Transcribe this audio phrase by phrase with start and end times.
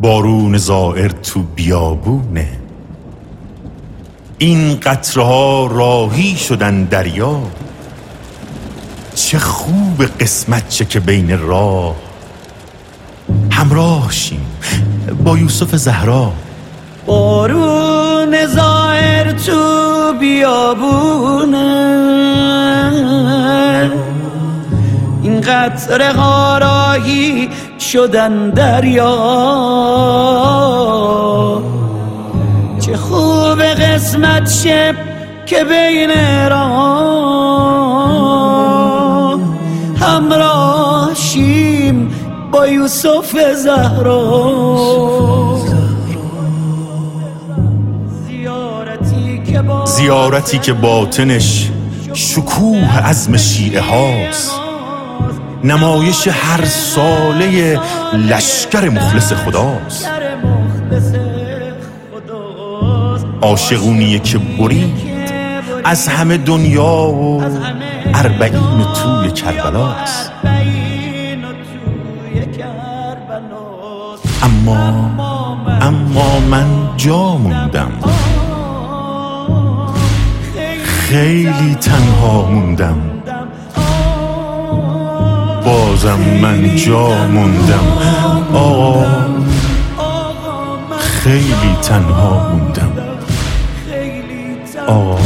[0.00, 2.48] بارون زائر تو بیابونه.
[4.38, 7.40] این قطره ها راهی شدن دریا.
[9.14, 11.94] چه خوب قسمت چه که بین راه.
[13.50, 14.46] همراه شیم
[15.24, 16.32] با یوسف زهرا.
[17.06, 21.88] بارون زائر تو بیابونه.
[25.22, 27.47] این قطر غاراهی
[27.92, 29.14] شدن دریا.
[32.80, 34.94] چه خوب قسمت شب
[35.46, 36.10] که بین
[36.48, 36.68] را
[40.00, 42.10] همراه شیم
[42.52, 44.28] با یوسف زهرا.
[49.84, 51.70] زیارتی که باطنش
[52.14, 54.57] شکوه عزم شیعه هاست.
[55.64, 57.80] نمایش هر ساله
[58.12, 60.08] لشکر مخلص خداست.
[63.42, 65.08] عاشقونیه که برید
[65.84, 67.42] از همه دنیا و
[68.14, 70.32] اربعین توی کربلاست.
[74.42, 75.10] اما
[75.80, 77.92] اما من جا موندم.
[80.84, 83.17] خیلی تنها موندم.
[85.98, 87.98] بازم من جا موندم.
[88.54, 89.06] آقا
[90.98, 92.92] خیلی تنها موندم.
[94.86, 95.18] آقا.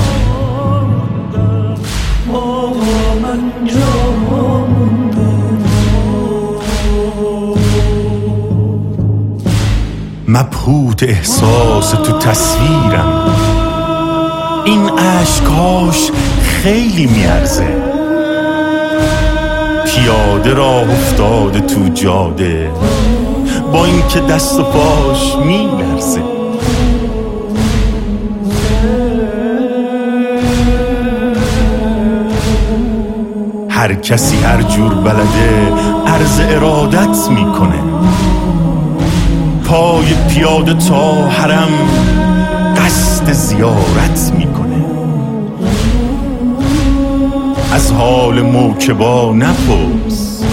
[10.28, 13.34] مبهوت احساس تو تصویرم.
[14.64, 16.10] این عشقاش
[16.62, 17.91] خیلی میارزه.
[20.02, 22.70] پیاده راه افتاده تو جاده.
[23.72, 26.22] با اینکه دست و پاش میلرزه.
[33.68, 35.72] هر کسی هر جور بلده
[36.06, 37.82] عرض ارادت می‌کنه.
[39.64, 41.72] پای پیاده تا حرم
[42.76, 44.61] قصد زیارت می‌کنه.
[47.82, 50.44] از حال موکبا نپرس.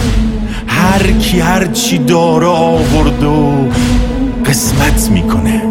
[0.67, 3.69] هر کی هر چی داره آورد و
[4.45, 5.61] قسمت می‌کنه.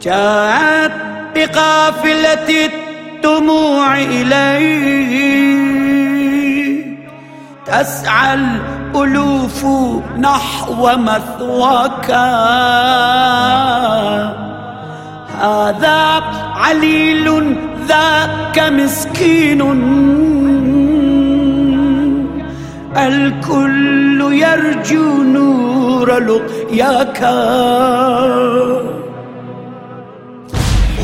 [0.00, 0.90] جاءت
[1.34, 5.18] بقافلة الدموع إليه
[7.66, 9.64] تسعى الألوف
[10.18, 12.10] نحو مثواك.
[15.40, 16.07] هذا
[16.58, 17.26] عليل
[17.88, 19.62] ذاك مسكين.
[22.96, 27.20] الكل يرجو نور لقياك.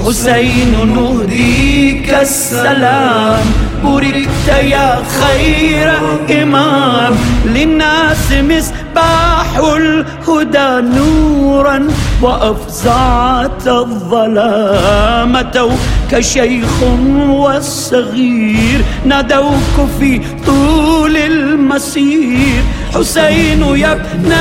[0.04, 3.46] حسين نهديك السلام.
[3.84, 5.92] بوركت يا خير
[6.42, 7.14] إمام
[7.46, 11.88] للناس مصباح الهدى نورا
[12.22, 16.82] وأفزعت الظلام توك شيخ
[17.28, 22.62] والصغير ندوك في طول المسير
[22.94, 24.32] حسين يا ابن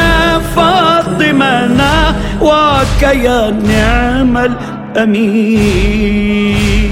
[0.55, 4.37] فاطمة وك يا نعم
[4.97, 6.82] الأمير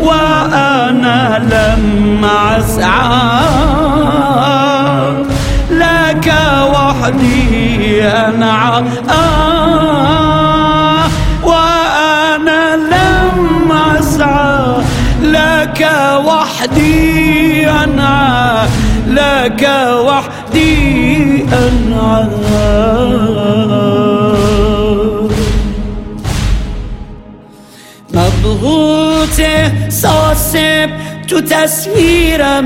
[0.00, 3.40] وأنا لما أسعى.
[5.70, 6.34] لك
[6.74, 8.84] وحدي أنعى.
[11.42, 14.82] وأنا لما أسعى.
[15.22, 15.90] لك
[16.26, 18.68] وحدي أنعى.
[19.06, 19.70] لك
[20.06, 22.24] وحدي أنعى.
[28.14, 29.40] مبهوت
[30.04, 30.88] احساسم
[31.28, 32.64] تو تصویرم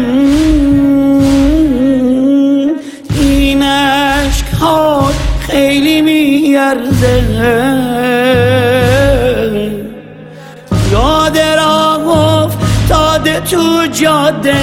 [3.20, 7.22] این عشق ها خیلی میارزه.
[10.92, 14.54] یاد راه افتاده تو جاده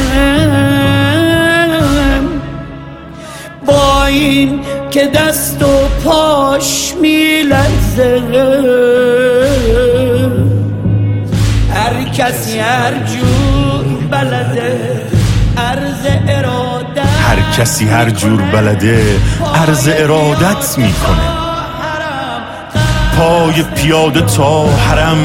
[3.66, 4.60] با این
[4.92, 9.15] که دست و پاش میلرزه.
[12.18, 15.02] کسی هر جور بلده
[15.58, 19.20] عرض اراده هر کسی هر جور بلده
[19.56, 21.30] عرض ارادت می‌کنه.
[23.18, 25.18] پای پیاده تا حرم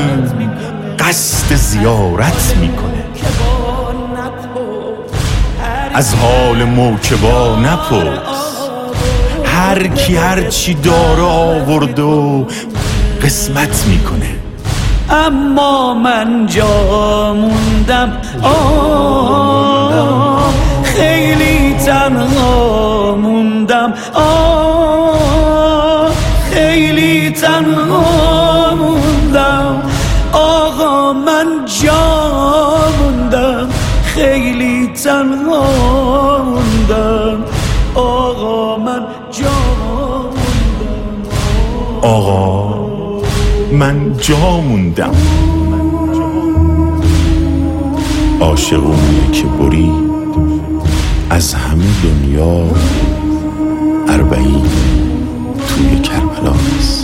[0.98, 3.04] قصد زیارت می‌کنه.
[5.94, 8.68] از حال موکبا نپرس.
[9.44, 12.46] هر کی هر چی داره آورد و
[13.22, 14.39] قسمت می‌کنه.
[15.10, 18.12] اما من جا موندم.
[18.42, 20.52] آه
[20.82, 23.92] خیلی تنها موندم.
[24.14, 26.10] آه
[26.50, 29.82] خیلی تنها موندم.
[30.32, 31.46] آقا من
[31.82, 32.02] جا
[33.00, 33.68] موندم.
[34.04, 35.64] خیلی تنها
[36.44, 37.44] موندم.
[37.94, 39.02] آقا من
[39.32, 39.50] جا
[40.32, 41.28] موندم.
[42.02, 42.79] آقا
[43.72, 45.14] من جا موندم.
[48.40, 50.10] عاشقونه که برید
[51.30, 52.64] از همه دنیا
[54.08, 54.66] اربعین
[55.68, 56.99] توی کربلاست